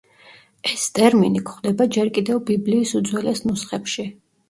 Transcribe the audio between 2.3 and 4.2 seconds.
ბიბლიის უძველეს ნუსხებში.